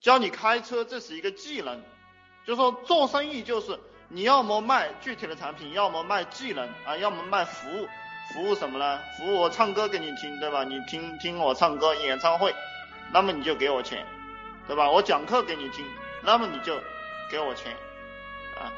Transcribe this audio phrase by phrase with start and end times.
[0.00, 1.82] 教你开车，这是一个技能。
[2.46, 7.86] 就说做生意就是你要么卖具体的产品，要么卖技能啊，要么卖服务。
[8.32, 9.00] 服务什么呢？
[9.18, 10.62] 服务我唱歌给你听，对吧？
[10.62, 12.54] 你听听我唱歌演唱会，
[13.12, 14.06] 那么你就给我钱，
[14.68, 14.88] 对吧？
[14.88, 15.84] 我讲课给你听，
[16.22, 16.80] 那么你就
[17.28, 17.72] 给我钱
[18.56, 18.70] 啊。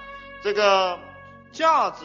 [0.42, 0.98] 这个
[1.52, 2.04] 价值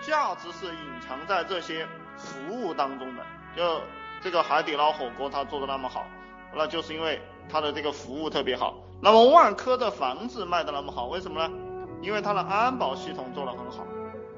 [0.00, 1.84] 价值是隐藏在这些
[2.16, 3.26] 服务当中的。
[3.56, 3.82] 就
[4.22, 6.06] 这个海底捞火锅它做的那么好，
[6.54, 8.74] 那就是因为它的这个服务特别好。
[9.00, 11.54] 那么万科的房子卖的那么好，为什么呢？
[12.02, 13.86] 因为它的安保系统做的很好，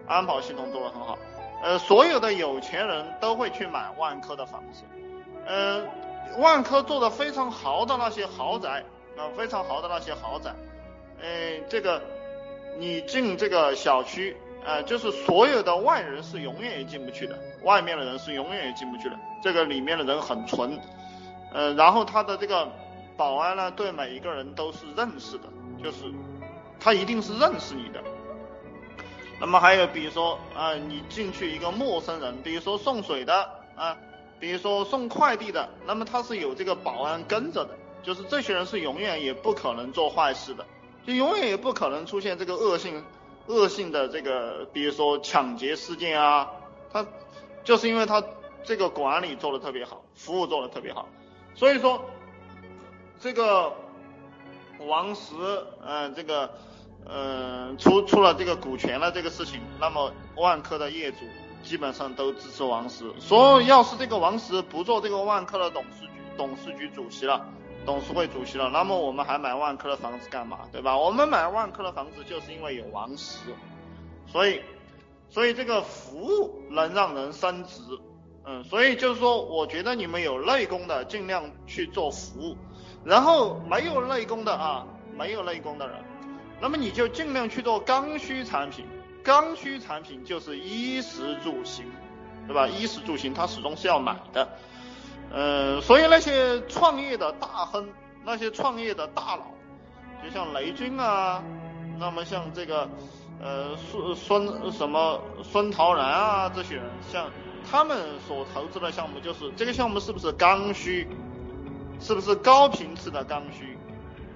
[0.06, 1.18] 安保系统做的很好。
[1.62, 4.82] 呃，所有的有钱人都会去买万科的房子，
[5.46, 5.84] 呃，
[6.38, 8.82] 万科做的非常豪的那些豪宅
[9.14, 10.54] 啊，非常豪的那些豪宅，
[11.20, 12.02] 呃，这个
[12.78, 14.34] 你进这个小区，
[14.64, 20.80] 呃，就是所有的外人是永远也进不去的，外面的人是永远也进不去的，这个里面的人很纯，
[21.52, 22.68] 呃，然后他的这个
[23.16, 25.44] 保安呢，对每一个人都是认识的，
[25.82, 26.12] 就是
[26.78, 28.02] 他一定是认识你的。
[29.40, 33.96] 那么还有比如说啊，你进去一个陌生人，比如说送水的啊，
[34.38, 40.66] 比如说送快递的，那么他是有这个保安跟着的，就是这些人是永远也不可能做坏事的，
[41.06, 43.02] 就永远也不可能出现这个恶性
[43.46, 46.50] 恶性的这个，比如说抢劫事件啊，
[46.92, 47.06] 他
[47.64, 48.22] 就是因为他
[48.62, 51.08] 这个管理做的特别好，服务做的特别好，
[51.60, 52.02] 所以说
[53.20, 53.70] 这个
[54.78, 55.34] 王石
[55.86, 56.50] 嗯这个。
[57.12, 61.20] 嗯，出出了这个股权了这个事情，那么万科的业主
[61.62, 63.10] 基本上都支持王石。
[63.18, 67.46] 说要是这个王石不做这个万科的董事局董事局主席了，
[67.86, 70.58] 董事会主席了，那么我们还买万科的房子干嘛？
[70.70, 70.96] 对吧？
[70.96, 73.38] 我们买万科的房子就是因为有王石，
[74.26, 74.60] 所以
[75.30, 77.80] 所以这个服务能让人升值。
[78.44, 82.56] 嗯，所以就是说，我觉得你们有内功的尽量去做服务，
[83.04, 84.86] 然后没有内功的啊，
[85.16, 85.96] 没有内功的人。
[86.60, 88.86] 那么你就尽量去做刚需产品，
[89.22, 91.86] 刚需产品就是衣食住行，
[92.46, 92.66] 对吧？
[92.66, 94.48] 衣食住行它始终是要买的，
[95.30, 97.88] 呃，所以那些创业的大亨，
[98.24, 99.44] 那些创业的大佬，
[100.24, 101.42] 就像雷军啊，
[101.98, 102.88] 那么像这个
[103.40, 107.30] 呃孙孙什么孙陶然啊这些人，像
[107.70, 111.06] 他们所投资的项目，就是这个项目是不是刚需，
[112.00, 113.78] 是不是高频次的刚需，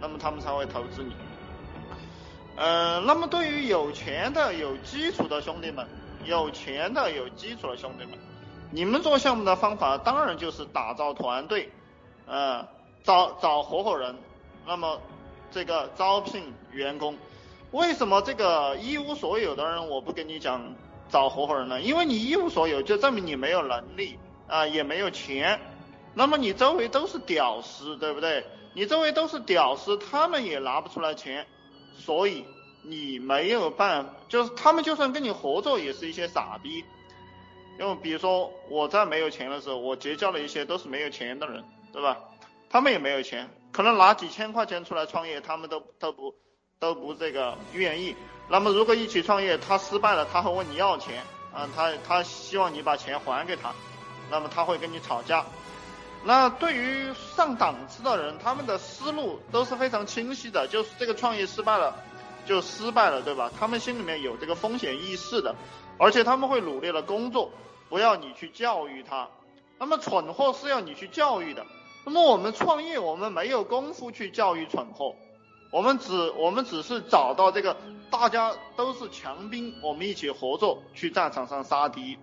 [0.01, 1.13] 那么他们才会投资你。
[2.57, 5.85] 呃，那么对于有钱的、有基础的兄弟们，
[6.25, 8.17] 有钱的、有基础的兄弟们，
[8.71, 11.69] 你们做项目的方法当然就是打造团队，
[12.27, 12.65] 呃，
[13.03, 14.15] 找找合伙人，
[14.65, 15.01] 那么
[15.51, 17.19] 这个招聘员工，
[17.73, 20.63] 为什么这个一无所有的人我不跟你讲
[21.15, 21.81] 找合伙人呢？
[21.81, 25.61] 因为你一无所有，就证明你没有能力啊，也没有钱，
[26.13, 28.45] 那么你周围都是屌丝，对不对？
[28.73, 31.47] 你周围都是屌丝，他们也拿不出来钱。
[31.97, 32.45] 所以
[32.83, 36.85] 你没有办法，就是他们就算跟你合作，也是一些傻逼。
[37.79, 42.19] 因为比如说我在没有钱的时候，我结交了一些都是没有钱的人，对吧？
[42.69, 46.35] 他们也没有钱，可能拿几千块钱出来创业，他们都都不
[46.85, 48.15] 都不这个愿意。
[48.47, 53.73] 那么如果一起创业，他失败了，他会问你要钱，啊，他他希望你把钱还给他，
[54.31, 55.47] 那么他会跟你吵架。
[56.25, 61.97] 那对于上档次的人，他们的思路都是非常清晰的，就是这个创业失败了，
[62.45, 63.51] 就失败了，对吧？
[63.59, 65.55] 他们心里面有这个风险意识的，
[65.97, 67.51] 而且他们会努力的工作，
[67.89, 69.27] 不要你去教育他。
[69.79, 71.65] 那么蠢货是要你去教育的。
[72.05, 75.15] 那么我们创业，我们没有功夫去教育蠢货，
[75.75, 77.77] 我们只我们只是找到这个
[78.09, 82.17] 大家都是强兵，我们一起合作去战场上杀敌，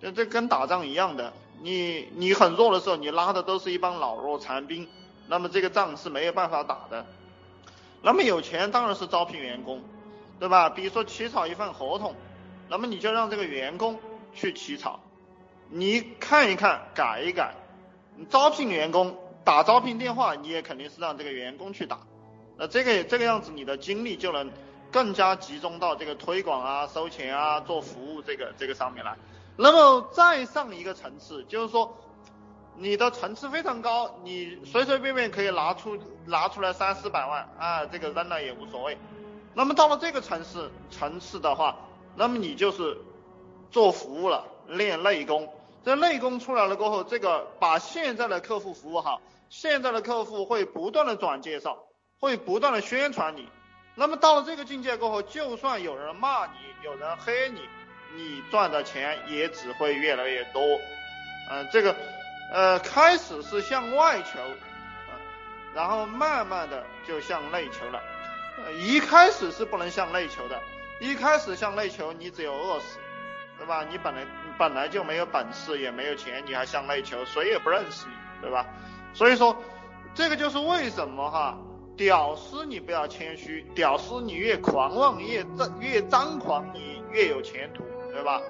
[0.00, 1.32] 这这跟打仗一样的。
[1.62, 4.88] 你你很弱的时候，你拉的都是一帮老弱残兵，
[5.26, 7.04] 那么这个仗是没有办法打的。
[8.02, 9.82] 那么有钱当然是招聘员工，
[10.38, 10.70] 对吧？
[10.70, 12.14] 比如说起草一份合同，
[12.68, 13.98] 那么你就让这个员工
[14.32, 15.00] 去起草，
[15.70, 17.52] 你看一看，改一改。
[18.16, 21.98] 你招聘员工打招聘电话，你也肯定是让这个员工去打。
[22.60, 24.52] 那这个这个样子，你的精力就能
[24.92, 29.16] 更加集中到这个推广啊、收钱啊、做服务这个这个上面来。
[29.56, 31.96] 那么再上一个层次，就是说
[32.76, 38.98] 你的层次非常高，你随随便便可以拿出拿出来三四百万啊，这个扔了也无所谓。
[39.54, 41.74] 那么到了这个层次层次的话，
[42.14, 42.98] 那么你就是
[43.70, 45.48] 做服务了，练内功。
[45.82, 51.78] 这内功出来了过后，这个把现在的客户服务好，现在的客户会不断的转介绍，
[52.20, 53.48] 会不断的宣传你。
[53.94, 56.52] 那么到了这个境界过后，就算有人骂你，
[56.84, 57.68] 有人黑你。
[58.12, 60.60] 你赚的钱也只会越来越多，
[61.48, 61.94] 嗯，这个，
[62.52, 64.40] 呃，开始是向外求，
[65.74, 68.02] 然后慢慢的就向内求了。
[68.64, 70.60] 呃一开始是不能向内求的，
[70.98, 72.98] 一开始向内求，你只有饿死，
[73.56, 73.86] 对吧？
[73.88, 74.26] 你本来
[74.58, 78.66] 本来就没有本事，也没有钱，你还向内求，谁也不认识你，对吧？
[79.14, 79.56] 所以说，
[80.16, 81.56] 这个就是为什么哈，
[82.00, 88.40] 屌丝你不要谦虚，屌丝你越狂妄越张越张狂，你越有前途，对吧？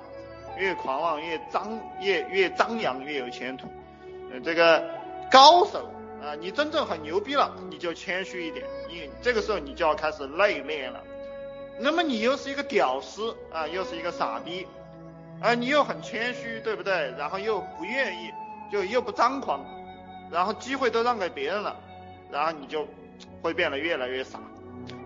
[0.56, 3.66] 越狂妄越张越越张扬越有前途。
[4.30, 4.88] 呃，这个
[5.32, 5.90] 高手。
[6.22, 11.02] 啊，你真正很牛逼了，你就谦虚一点，你这个时候你就要开始内敛了。
[11.80, 14.64] 那么你又是一个屌丝啊，又是一个傻逼，
[15.40, 17.12] 啊，你又很谦虚，对不对？
[17.18, 18.30] 然后又不愿意，
[18.70, 19.64] 就又不张狂，
[20.30, 21.74] 然后机会都让给别人了，
[22.30, 22.86] 然后你就
[23.42, 24.40] 会变得越来越少。